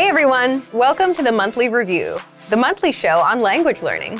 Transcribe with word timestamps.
Hey 0.00 0.08
everyone, 0.08 0.62
welcome 0.72 1.12
to 1.12 1.22
the 1.22 1.30
Monthly 1.30 1.68
Review, 1.68 2.18
the 2.48 2.56
monthly 2.56 2.90
show 2.90 3.18
on 3.18 3.42
language 3.42 3.82
learning. 3.82 4.16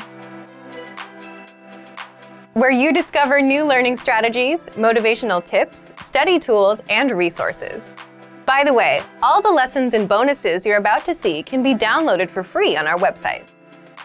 Where 2.53 2.69
you 2.69 2.93
discover 2.93 3.41
new 3.41 3.65
learning 3.65 3.95
strategies, 3.95 4.69
motivational 4.73 5.43
tips, 5.43 5.91
study 5.99 6.37
tools, 6.37 6.83
and 6.91 7.09
resources. 7.09 7.95
By 8.45 8.63
the 8.63 8.71
way, 8.71 9.01
all 9.23 9.41
the 9.41 9.49
lessons 9.49 9.95
and 9.95 10.07
bonuses 10.07 10.67
you're 10.67 10.77
about 10.77 11.03
to 11.05 11.15
see 11.15 11.41
can 11.41 11.63
be 11.63 11.73
downloaded 11.73 12.29
for 12.29 12.43
free 12.43 12.77
on 12.77 12.85
our 12.85 12.99
website. 12.99 13.51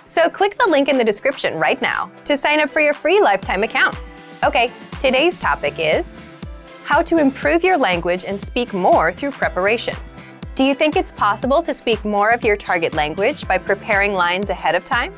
So 0.06 0.30
click 0.30 0.56
the 0.58 0.70
link 0.70 0.88
in 0.88 0.96
the 0.96 1.04
description 1.04 1.58
right 1.58 1.82
now 1.82 2.10
to 2.24 2.38
sign 2.38 2.60
up 2.60 2.70
for 2.70 2.80
your 2.80 2.94
free 2.94 3.20
lifetime 3.20 3.64
account. 3.64 4.00
Okay, 4.44 4.70
today's 4.98 5.38
topic 5.38 5.74
is 5.76 6.24
how 6.86 7.02
to 7.02 7.18
improve 7.18 7.62
your 7.62 7.76
language 7.76 8.24
and 8.24 8.42
speak 8.42 8.72
more 8.72 9.12
through 9.12 9.32
preparation. 9.32 9.94
Do 10.56 10.64
you 10.64 10.74
think 10.74 10.96
it's 10.96 11.12
possible 11.12 11.62
to 11.62 11.74
speak 11.74 12.02
more 12.02 12.30
of 12.30 12.42
your 12.42 12.56
target 12.56 12.94
language 12.94 13.46
by 13.46 13.58
preparing 13.58 14.14
lines 14.14 14.48
ahead 14.48 14.74
of 14.74 14.86
time? 14.86 15.14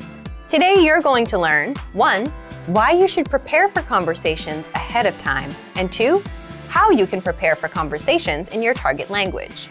Today 0.49 0.83
you're 0.83 0.99
going 0.99 1.25
to 1.27 1.39
learn 1.39 1.75
1. 1.93 2.25
Why 2.65 2.91
you 2.91 3.07
should 3.07 3.29
prepare 3.29 3.69
for 3.69 3.81
conversations 3.83 4.69
ahead 4.75 5.05
of 5.05 5.17
time, 5.17 5.49
and 5.75 5.89
2. 5.93 6.21
How 6.67 6.89
you 6.89 7.07
can 7.07 7.21
prepare 7.21 7.55
for 7.55 7.69
conversations 7.69 8.49
in 8.49 8.61
your 8.61 8.73
target 8.73 9.09
language. 9.09 9.69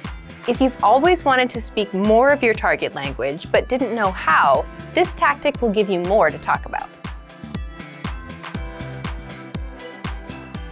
If 0.48 0.58
you've 0.62 0.82
always 0.82 1.22
wanted 1.22 1.50
to 1.50 1.60
speak 1.60 1.92
more 1.92 2.30
of 2.30 2.42
your 2.42 2.54
target 2.54 2.94
language 2.94 3.52
but 3.52 3.68
didn't 3.68 3.94
know 3.94 4.10
how, 4.10 4.64
this 4.94 5.12
tactic 5.12 5.60
will 5.60 5.70
give 5.70 5.90
you 5.90 6.00
more 6.00 6.30
to 6.30 6.38
talk 6.38 6.64
about. 6.64 6.88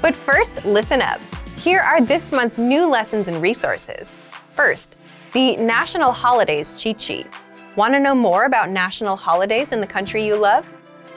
But 0.00 0.14
first, 0.14 0.64
listen 0.64 1.02
up. 1.02 1.20
Here 1.58 1.80
are 1.80 2.00
this 2.00 2.32
month's 2.32 2.56
new 2.56 2.86
lessons 2.86 3.28
and 3.28 3.42
resources. 3.42 4.16
First, 4.56 4.96
the 5.34 5.54
National 5.56 6.12
Holidays 6.12 6.80
Cheat 6.80 6.98
Sheet. 6.98 7.28
Want 7.76 7.92
to 7.92 8.00
know 8.00 8.14
more 8.14 8.46
about 8.46 8.70
national 8.70 9.14
holidays 9.14 9.72
in 9.72 9.82
the 9.82 9.86
country 9.86 10.24
you 10.24 10.34
love? 10.34 10.64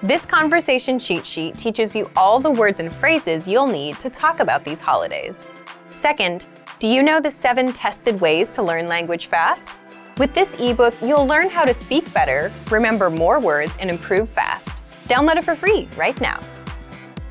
This 0.03 0.25
conversation 0.25 0.99
cheat 0.99 1.25
sheet 1.25 1.57
teaches 1.57 1.95
you 1.95 2.11
all 2.17 2.41
the 2.41 2.51
words 2.51 2.81
and 2.81 2.91
phrases 2.91 3.47
you'll 3.47 3.65
need 3.65 3.97
to 3.99 4.09
talk 4.09 4.41
about 4.41 4.65
these 4.65 4.81
holidays. 4.81 5.47
Second, 5.89 6.47
do 6.79 6.87
you 6.89 7.01
know 7.01 7.21
the 7.21 7.31
seven 7.31 7.71
tested 7.71 8.19
ways 8.19 8.49
to 8.49 8.61
learn 8.61 8.89
language 8.89 9.27
fast? 9.27 9.79
With 10.17 10.33
this 10.33 10.59
ebook, 10.59 10.93
you'll 11.01 11.25
learn 11.25 11.49
how 11.49 11.63
to 11.63 11.73
speak 11.73 12.13
better, 12.13 12.51
remember 12.69 13.09
more 13.09 13.39
words, 13.39 13.77
and 13.79 13.89
improve 13.89 14.27
fast. 14.27 14.83
Download 15.07 15.37
it 15.37 15.45
for 15.45 15.55
free 15.55 15.87
right 15.95 16.19
now. 16.19 16.41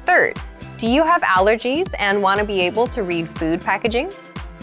Third, 0.06 0.40
do 0.78 0.88
you 0.88 1.02
have 1.02 1.20
allergies 1.20 1.92
and 1.98 2.22
want 2.22 2.40
to 2.40 2.46
be 2.46 2.62
able 2.62 2.88
to 2.88 3.02
read 3.02 3.28
food 3.28 3.60
packaging? 3.60 4.10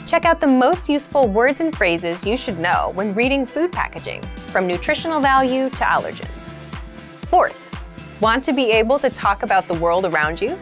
Check 0.06 0.24
out 0.24 0.40
the 0.40 0.48
most 0.48 0.88
useful 0.88 1.28
words 1.28 1.62
and 1.62 1.76
phrases 1.76 2.26
you 2.26 2.38
should 2.38 2.60
know 2.60 2.92
when 2.94 3.16
reading 3.16 3.44
food 3.44 3.72
packaging, 3.72 4.22
from 4.48 4.68
nutritional 4.68 5.20
value 5.20 5.68
to 5.72 5.84
allergens. 5.84 6.54
Fourth, 7.28 7.60
want 8.22 8.44
to 8.44 8.54
be 8.54 8.72
able 8.72 9.00
to 9.00 9.10
talk 9.10 9.42
about 9.42 9.68
the 9.68 9.74
world 9.74 10.06
around 10.06 10.40
you? 10.40 10.58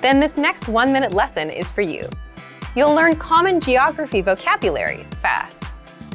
Then 0.00 0.20
this 0.20 0.36
next 0.36 0.68
one 0.68 0.92
minute 0.92 1.12
lesson 1.12 1.50
is 1.50 1.72
for 1.72 1.82
you. 1.82 2.08
You'll 2.76 2.94
learn 2.94 3.16
common 3.16 3.60
geography 3.60 4.20
vocabulary 4.20 5.04
fast. 5.20 5.64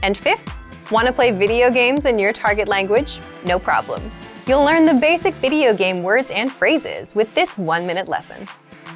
And 0.01 0.17
fifth, 0.17 0.55
want 0.89 1.05
to 1.05 1.11
play 1.11 1.31
video 1.31 1.69
games 1.69 2.05
in 2.05 2.17
your 2.17 2.31
target 2.31 2.69
language? 2.69 3.19
No 3.45 3.59
problem. 3.59 4.01
You'll 4.47 4.63
learn 4.63 4.85
the 4.85 4.93
basic 4.93 5.33
video 5.35 5.75
game 5.75 6.01
words 6.01 6.31
and 6.31 6.49
phrases 6.49 7.13
with 7.13 7.33
this 7.35 7.57
one 7.57 7.85
minute 7.85 8.07
lesson. 8.07 8.47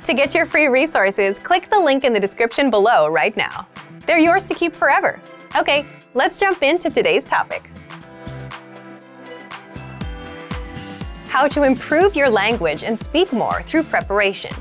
To 0.06 0.14
get 0.14 0.34
your 0.34 0.46
free 0.46 0.68
resources, 0.68 1.38
click 1.38 1.70
the 1.70 1.80
link 1.80 2.04
in 2.04 2.14
the 2.14 2.20
description 2.20 2.70
below 2.70 3.08
right 3.08 3.36
now. 3.36 3.68
They're 4.06 4.20
yours 4.20 4.48
to 4.48 4.54
keep 4.54 4.76
forever. 4.76 5.20
Okay, 5.56 5.86
let's 6.14 6.40
jump 6.40 6.62
into 6.62 6.90
today's 6.90 7.24
topic. 7.24 7.70
How 11.28 11.48
to 11.48 11.64
improve 11.64 12.16
your 12.16 12.30
language 12.30 12.84
and 12.84 13.00
speak 13.00 13.34
more 13.34 13.62
through 13.62 13.84
preparation. 13.84 14.56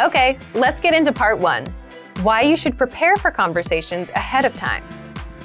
Okay, 0.00 0.38
let's 0.54 0.80
get 0.80 0.94
into 0.94 1.12
part 1.12 1.38
one. 1.38 1.66
Why 2.22 2.42
you 2.42 2.56
should 2.56 2.78
prepare 2.78 3.16
for 3.16 3.30
conversations 3.30 4.10
ahead 4.10 4.44
of 4.44 4.54
time. 4.54 4.84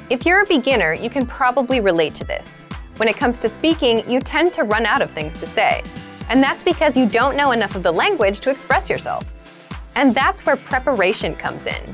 If 0.09 0.25
you're 0.25 0.41
a 0.41 0.45
beginner, 0.45 0.93
you 0.93 1.09
can 1.09 1.25
probably 1.25 1.79
relate 1.79 2.13
to 2.15 2.23
this. 2.23 2.65
When 2.97 3.07
it 3.07 3.17
comes 3.17 3.39
to 3.39 3.49
speaking, 3.49 4.07
you 4.07 4.19
tend 4.19 4.53
to 4.53 4.63
run 4.63 4.85
out 4.85 5.01
of 5.01 5.09
things 5.09 5.37
to 5.39 5.47
say. 5.47 5.81
And 6.29 6.41
that's 6.41 6.63
because 6.63 6.95
you 6.95 7.07
don't 7.07 7.35
know 7.35 7.51
enough 7.51 7.75
of 7.75 7.83
the 7.83 7.91
language 7.91 8.39
to 8.41 8.51
express 8.51 8.89
yourself. 8.89 9.25
And 9.95 10.13
that's 10.13 10.45
where 10.45 10.55
preparation 10.55 11.35
comes 11.35 11.65
in. 11.65 11.93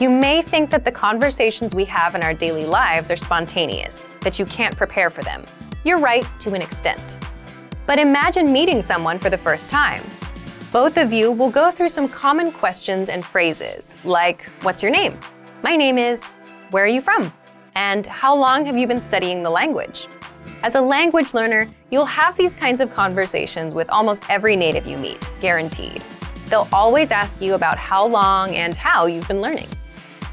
You 0.00 0.10
may 0.10 0.42
think 0.42 0.70
that 0.70 0.84
the 0.84 0.90
conversations 0.90 1.72
we 1.72 1.84
have 1.84 2.16
in 2.16 2.22
our 2.24 2.34
daily 2.34 2.64
lives 2.64 3.12
are 3.12 3.16
spontaneous, 3.16 4.08
that 4.22 4.40
you 4.40 4.44
can't 4.44 4.76
prepare 4.76 5.08
for 5.08 5.22
them. 5.22 5.44
You're 5.84 5.98
right 5.98 6.26
to 6.40 6.52
an 6.52 6.62
extent. 6.62 7.20
But 7.86 8.00
imagine 8.00 8.52
meeting 8.52 8.82
someone 8.82 9.20
for 9.20 9.30
the 9.30 9.38
first 9.38 9.68
time. 9.68 10.02
Both 10.72 10.96
of 10.96 11.12
you 11.12 11.30
will 11.30 11.48
go 11.48 11.70
through 11.70 11.90
some 11.90 12.08
common 12.08 12.50
questions 12.50 13.08
and 13.08 13.24
phrases, 13.24 13.94
like, 14.04 14.48
What's 14.62 14.82
your 14.82 14.90
name? 14.90 15.16
My 15.62 15.76
name 15.76 15.96
is, 15.96 16.26
Where 16.72 16.82
are 16.82 16.88
you 16.88 17.00
from? 17.00 17.32
And 17.76 18.04
how 18.04 18.34
long 18.34 18.66
have 18.66 18.76
you 18.76 18.88
been 18.88 19.00
studying 19.00 19.44
the 19.44 19.50
language? 19.50 20.08
As 20.64 20.74
a 20.74 20.80
language 20.80 21.34
learner, 21.34 21.70
you'll 21.92 22.04
have 22.04 22.36
these 22.36 22.56
kinds 22.56 22.80
of 22.80 22.92
conversations 22.92 23.74
with 23.74 23.88
almost 23.90 24.24
every 24.28 24.56
native 24.56 24.88
you 24.88 24.98
meet, 24.98 25.30
guaranteed. 25.40 26.02
They'll 26.46 26.68
always 26.72 27.12
ask 27.12 27.40
you 27.40 27.54
about 27.54 27.78
how 27.78 28.04
long 28.04 28.56
and 28.56 28.76
how 28.76 29.06
you've 29.06 29.28
been 29.28 29.40
learning. 29.40 29.68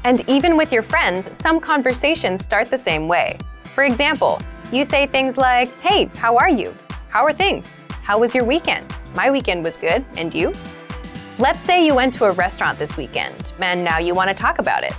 And 0.04 0.28
even 0.28 0.56
with 0.56 0.72
your 0.72 0.82
friends, 0.82 1.36
some 1.36 1.60
conversations 1.60 2.42
start 2.42 2.68
the 2.68 2.78
same 2.78 3.06
way. 3.08 3.38
For 3.74 3.84
example, 3.84 4.40
you 4.72 4.84
say 4.84 5.06
things 5.06 5.36
like, 5.36 5.68
Hey, 5.80 6.10
how 6.16 6.36
are 6.36 6.50
you? 6.50 6.74
How 7.08 7.24
are 7.24 7.32
things? 7.32 7.78
How 8.02 8.18
was 8.18 8.34
your 8.34 8.44
weekend? 8.44 8.98
My 9.14 9.30
weekend 9.30 9.62
was 9.62 9.76
good, 9.76 10.04
and 10.16 10.34
you? 10.34 10.52
Let's 11.38 11.60
say 11.60 11.86
you 11.86 11.94
went 11.94 12.12
to 12.14 12.24
a 12.24 12.32
restaurant 12.32 12.78
this 12.78 12.96
weekend, 12.96 13.52
and 13.60 13.84
now 13.84 13.98
you 13.98 14.14
want 14.14 14.28
to 14.28 14.34
talk 14.34 14.58
about 14.58 14.82
it. 14.82 14.94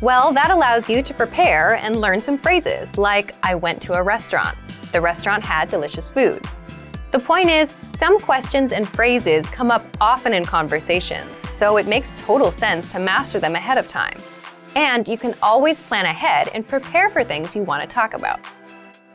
Well, 0.00 0.32
that 0.32 0.50
allows 0.50 0.88
you 0.88 1.02
to 1.02 1.14
prepare 1.14 1.76
and 1.76 2.00
learn 2.00 2.20
some 2.20 2.38
phrases 2.38 2.96
like, 2.98 3.34
I 3.42 3.54
went 3.54 3.80
to 3.82 3.94
a 3.94 4.02
restaurant, 4.02 4.56
the 4.92 5.00
restaurant 5.00 5.44
had 5.44 5.68
delicious 5.68 6.08
food. 6.08 6.44
The 7.12 7.18
point 7.18 7.48
is, 7.48 7.74
some 7.90 8.18
questions 8.18 8.72
and 8.72 8.88
phrases 8.88 9.48
come 9.48 9.70
up 9.70 9.84
often 10.00 10.34
in 10.34 10.44
conversations, 10.44 11.38
so 11.50 11.76
it 11.76 11.86
makes 11.86 12.14
total 12.16 12.50
sense 12.50 12.88
to 12.92 12.98
master 12.98 13.38
them 13.38 13.54
ahead 13.54 13.78
of 13.78 13.88
time. 13.88 14.18
And 14.76 15.08
you 15.08 15.16
can 15.16 15.34
always 15.42 15.80
plan 15.80 16.04
ahead 16.04 16.50
and 16.52 16.68
prepare 16.68 17.08
for 17.08 17.24
things 17.24 17.56
you 17.56 17.62
want 17.62 17.80
to 17.80 17.88
talk 17.88 18.12
about. 18.12 18.38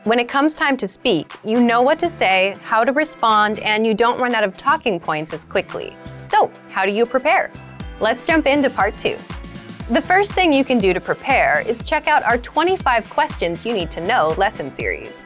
When 0.02 0.18
it 0.18 0.28
comes 0.28 0.56
time 0.56 0.76
to 0.78 0.88
speak, 0.88 1.32
you 1.44 1.62
know 1.62 1.82
what 1.82 2.00
to 2.00 2.10
say, 2.10 2.56
how 2.64 2.82
to 2.82 2.90
respond, 2.92 3.60
and 3.60 3.86
you 3.86 3.94
don't 3.94 4.20
run 4.20 4.34
out 4.34 4.42
of 4.42 4.56
talking 4.56 4.98
points 4.98 5.32
as 5.32 5.44
quickly. 5.44 5.96
So, 6.24 6.50
how 6.70 6.84
do 6.84 6.90
you 6.90 7.06
prepare? 7.06 7.52
Let's 8.00 8.26
jump 8.26 8.48
into 8.48 8.70
part 8.70 8.98
two. 8.98 9.16
The 9.88 10.02
first 10.02 10.32
thing 10.32 10.52
you 10.52 10.64
can 10.64 10.80
do 10.80 10.92
to 10.92 11.00
prepare 11.00 11.60
is 11.64 11.84
check 11.88 12.08
out 12.08 12.24
our 12.24 12.38
25 12.38 13.08
questions 13.08 13.64
you 13.64 13.72
need 13.72 13.90
to 13.92 14.00
know 14.00 14.34
lesson 14.36 14.74
series. 14.74 15.24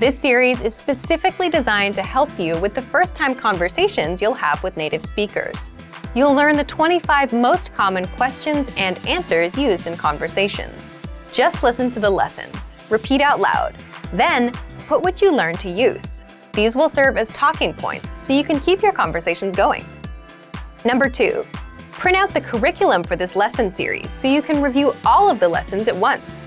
This 0.00 0.18
series 0.18 0.62
is 0.62 0.74
specifically 0.74 1.48
designed 1.48 1.94
to 1.94 2.02
help 2.02 2.36
you 2.40 2.58
with 2.58 2.74
the 2.74 2.82
first 2.82 3.14
time 3.14 3.36
conversations 3.36 4.20
you'll 4.20 4.34
have 4.34 4.60
with 4.64 4.76
native 4.76 5.04
speakers. 5.04 5.70
You'll 6.16 6.34
learn 6.34 6.56
the 6.56 6.64
25 6.64 7.34
most 7.34 7.74
common 7.74 8.06
questions 8.06 8.72
and 8.78 8.96
answers 9.06 9.54
used 9.58 9.86
in 9.86 9.98
conversations. 9.98 10.94
Just 11.30 11.62
listen 11.62 11.90
to 11.90 12.00
the 12.00 12.08
lessons, 12.08 12.78
repeat 12.88 13.20
out 13.20 13.38
loud, 13.38 13.76
then 14.14 14.50
put 14.88 15.02
what 15.02 15.20
you 15.20 15.30
learned 15.30 15.60
to 15.60 15.68
use. 15.68 16.24
These 16.54 16.74
will 16.74 16.88
serve 16.88 17.18
as 17.18 17.28
talking 17.34 17.74
points 17.74 18.14
so 18.16 18.32
you 18.32 18.44
can 18.44 18.58
keep 18.60 18.80
your 18.80 18.92
conversations 18.92 19.54
going. 19.54 19.84
Number 20.86 21.10
two, 21.10 21.44
print 21.92 22.16
out 22.16 22.30
the 22.30 22.40
curriculum 22.40 23.04
for 23.04 23.16
this 23.16 23.36
lesson 23.36 23.70
series 23.70 24.10
so 24.10 24.26
you 24.26 24.40
can 24.40 24.62
review 24.62 24.94
all 25.04 25.28
of 25.30 25.38
the 25.38 25.48
lessons 25.48 25.86
at 25.86 25.96
once. 25.96 26.40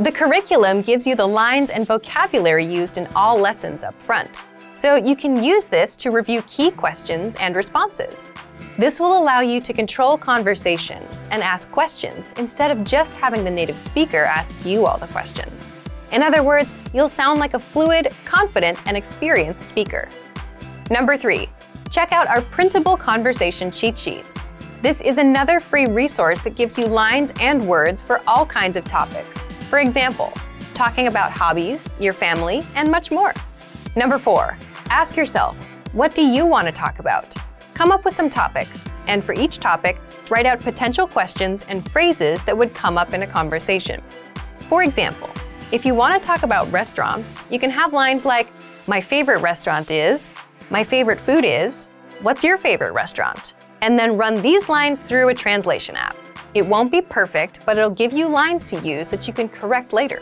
The 0.00 0.10
curriculum 0.10 0.82
gives 0.82 1.06
you 1.06 1.14
the 1.14 1.24
lines 1.24 1.70
and 1.70 1.86
vocabulary 1.86 2.66
used 2.66 2.98
in 2.98 3.06
all 3.14 3.38
lessons 3.38 3.84
up 3.84 3.94
front, 4.02 4.44
so 4.74 4.96
you 4.96 5.14
can 5.14 5.40
use 5.40 5.68
this 5.68 5.96
to 5.98 6.10
review 6.10 6.42
key 6.48 6.72
questions 6.72 7.36
and 7.36 7.54
responses. 7.54 8.32
This 8.78 9.00
will 9.00 9.18
allow 9.18 9.40
you 9.40 9.60
to 9.62 9.72
control 9.72 10.16
conversations 10.16 11.26
and 11.32 11.42
ask 11.42 11.68
questions 11.72 12.32
instead 12.38 12.70
of 12.70 12.84
just 12.84 13.16
having 13.16 13.42
the 13.42 13.50
native 13.50 13.76
speaker 13.76 14.18
ask 14.18 14.64
you 14.64 14.86
all 14.86 14.96
the 14.96 15.08
questions. 15.08 15.68
In 16.12 16.22
other 16.22 16.44
words, 16.44 16.72
you'll 16.94 17.08
sound 17.08 17.40
like 17.40 17.54
a 17.54 17.58
fluid, 17.58 18.14
confident, 18.24 18.78
and 18.86 18.96
experienced 18.96 19.66
speaker. 19.66 20.08
Number 20.92 21.16
three, 21.16 21.48
check 21.90 22.12
out 22.12 22.28
our 22.28 22.40
printable 22.40 22.96
conversation 22.96 23.72
cheat 23.72 23.98
sheets. 23.98 24.46
This 24.80 25.00
is 25.00 25.18
another 25.18 25.58
free 25.58 25.86
resource 25.86 26.40
that 26.42 26.54
gives 26.54 26.78
you 26.78 26.86
lines 26.86 27.32
and 27.40 27.66
words 27.66 28.00
for 28.00 28.22
all 28.28 28.46
kinds 28.46 28.76
of 28.76 28.84
topics. 28.84 29.48
For 29.70 29.80
example, 29.80 30.32
talking 30.74 31.08
about 31.08 31.32
hobbies, 31.32 31.88
your 31.98 32.12
family, 32.12 32.62
and 32.76 32.88
much 32.88 33.10
more. 33.10 33.34
Number 33.96 34.20
four, 34.20 34.56
ask 34.88 35.16
yourself, 35.16 35.56
what 35.92 36.14
do 36.14 36.22
you 36.22 36.46
want 36.46 36.66
to 36.66 36.72
talk 36.72 37.00
about? 37.00 37.34
Come 37.78 37.92
up 37.92 38.04
with 38.04 38.12
some 38.12 38.28
topics, 38.28 38.92
and 39.06 39.22
for 39.22 39.34
each 39.34 39.60
topic, 39.60 40.00
write 40.30 40.46
out 40.46 40.58
potential 40.58 41.06
questions 41.06 41.64
and 41.68 41.88
phrases 41.88 42.42
that 42.42 42.58
would 42.58 42.74
come 42.74 42.98
up 42.98 43.14
in 43.14 43.22
a 43.22 43.26
conversation. 43.26 44.02
For 44.62 44.82
example, 44.82 45.30
If 45.70 45.86
you 45.86 45.94
want 45.94 46.20
to 46.20 46.26
talk 46.26 46.42
about 46.42 46.68
restaurants, 46.72 47.46
you 47.52 47.60
can 47.60 47.70
have 47.70 47.92
lines 47.92 48.24
like, 48.24 48.48
My 48.88 49.00
favorite 49.00 49.42
restaurant 49.42 49.92
is, 49.92 50.34
My 50.70 50.82
favorite 50.82 51.20
food 51.20 51.44
is, 51.44 51.86
What's 52.20 52.42
your 52.42 52.58
favorite 52.58 52.94
restaurant? 52.94 53.54
And 53.80 53.96
then 53.96 54.16
run 54.16 54.42
these 54.42 54.68
lines 54.68 55.00
through 55.00 55.28
a 55.28 55.34
translation 55.34 55.94
app. 55.94 56.16
It 56.54 56.66
won't 56.66 56.90
be 56.90 57.00
perfect, 57.00 57.64
but 57.64 57.78
it'll 57.78 57.90
give 57.90 58.12
you 58.12 58.26
lines 58.26 58.64
to 58.64 58.80
use 58.80 59.06
that 59.06 59.28
you 59.28 59.32
can 59.32 59.48
correct 59.48 59.92
later. 59.92 60.20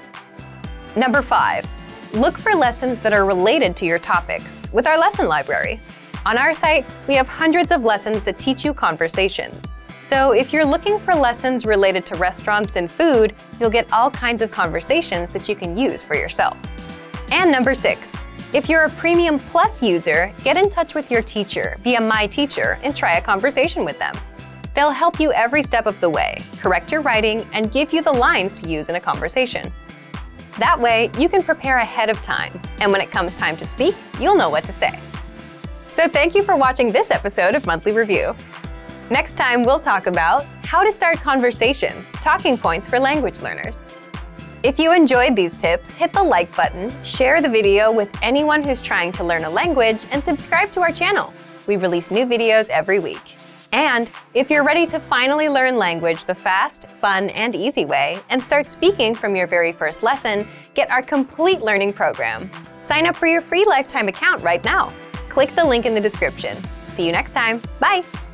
Number 0.95 1.23
five, 1.23 1.65
look 2.13 2.37
for 2.37 2.53
lessons 2.53 3.01
that 3.01 3.15
are 3.15 3.25
related 3.25 3.77
to 3.77 3.87
your 3.87 3.99
topics 3.99 4.69
with 4.75 4.87
our 4.87 4.99
lesson 4.99 5.27
library. 5.27 5.81
On 6.27 6.37
our 6.39 6.53
site, 6.53 6.93
we 7.07 7.15
have 7.15 7.29
hundreds 7.29 7.71
of 7.71 7.85
lessons 7.85 8.25
that 8.25 8.37
teach 8.37 8.65
you 8.65 8.75
conversations. 8.75 9.73
So 10.03 10.33
if 10.33 10.53
you're 10.53 10.65
looking 10.65 10.99
for 10.99 11.15
lessons 11.15 11.65
related 11.65 12.05
to 12.07 12.17
restaurants 12.17 12.75
and 12.75 12.91
food, 12.91 13.33
you'll 13.61 13.71
get 13.71 13.93
all 13.93 14.11
kinds 14.11 14.43
of 14.43 14.51
conversations 14.51 15.31
that 15.31 15.49
you 15.49 15.55
can 15.55 15.79
use 15.79 16.03
for 16.03 16.17
yourself. 16.17 16.59
And 17.31 17.53
number 17.53 17.75
six, 17.75 18.25
if 18.53 18.69
you're 18.69 18.87
a 18.87 18.91
Premium 18.91 19.39
Plus 19.39 19.81
user, 19.81 20.33
get 20.43 20.57
in 20.57 20.69
touch 20.69 20.97
with 20.97 21.13
your 21.13 21.23
teacher 21.23 21.77
via 21.85 22.01
My 22.01 22.27
Teacher 22.27 22.81
and 22.83 22.95
try 22.97 23.19
a 23.19 23.23
conversation 23.23 23.85
with 23.85 23.97
them. 24.01 24.17
They'll 24.75 24.91
help 24.91 25.21
you 25.21 25.31
every 25.31 25.63
step 25.63 25.87
of 25.87 26.01
the 26.01 26.11
way, 26.11 26.39
correct 26.59 26.91
your 26.91 27.03
writing, 27.03 27.47
and 27.53 27.71
give 27.71 27.93
you 27.93 28.03
the 28.03 28.13
lines 28.13 28.53
to 28.63 28.69
use 28.69 28.89
in 28.89 28.97
a 28.97 29.01
conversation. 29.01 29.73
That 30.59 30.81
way, 30.81 31.09
you 31.19 31.29
can 31.29 31.45
prepare 31.45 31.79
ahead 31.79 32.11
of 32.11 32.21
time, 32.21 32.61
and 32.81 32.91
when 32.91 33.01
it 33.01 33.13
comes 33.13 33.37
time 33.37 33.57
to 33.59 33.65
speak, 33.65 33.95
you'll 34.19 34.37
know 34.37 34.51
what 34.51 34.65
to 34.65 34.73
say. 34.73 34.99
So 35.89 36.09
thank 36.09 36.35
you 36.35 36.43
for 36.43 36.57
watching 36.57 36.91
this 36.91 37.11
episode 37.11 37.55
of 37.55 37.65
Monthly 37.65 37.93
Review. 37.93 38.35
Next 39.09 39.37
time, 39.37 39.63
we'll 39.63 39.81
talk 39.81 40.07
about 40.07 40.45
how 40.65 40.83
to 40.83 40.91
start 40.91 41.19
conversations, 41.19 42.11
talking 42.15 42.59
points 42.59 42.89
for 42.89 42.99
language 42.99 43.41
learners. 43.41 43.85
If 44.65 44.81
you 44.81 44.93
enjoyed 44.93 45.37
these 45.37 45.55
tips, 45.55 45.95
hit 45.95 46.13
the 46.13 46.23
like 46.23 46.55
button, 46.57 46.93
share 47.05 47.41
the 47.41 47.49
video 47.49 47.93
with 47.93 48.11
anyone 48.21 48.65
who's 48.65 48.83
trying 48.83 49.13
to 49.13 49.25
learn 49.25 49.45
a 49.45 49.51
language, 49.51 50.07
and 50.11 50.23
subscribe 50.23 50.71
to 50.73 50.81
our 50.81 50.91
channel. 50.91 51.33
We 51.69 51.77
release 51.77 52.11
new 52.11 52.27
videos 52.27 52.69
every 52.69 52.99
week. 52.99 53.37
And 53.71 54.11
if 54.35 54.51
you're 54.51 54.65
ready 54.65 54.87
to 54.87 54.99
finally 54.99 55.49
learn 55.49 55.77
language 55.77 56.27
the 56.27 56.35
fast, 56.35 56.91
fun, 56.91 57.31
and 57.31 57.55
easy 57.55 57.85
way 57.85 58.19
and 58.29 58.43
start 58.43 58.69
speaking 58.69 59.15
from 59.15 59.37
your 59.37 59.47
very 59.47 59.73
first 59.73 60.03
lesson, 60.03 60.47
get 60.75 60.91
our 60.91 61.03
complete 61.03 61.61
learning 61.61 61.93
program. 61.93 62.51
Sign 62.81 63.07
up 63.07 63.15
for 63.15 63.27
your 63.27 63.41
free 63.41 63.65
lifetime 63.65 64.09
account 64.09 64.43
right 64.43 64.65
now 64.65 64.93
click 65.37 65.55
the 65.55 65.63
link 65.63 65.85
in 65.85 65.95
the 65.95 66.01
description. 66.01 66.57
See 66.95 67.05
you 67.05 67.13
next 67.13 67.33
time. 67.33 67.61
Bye! 67.79 68.26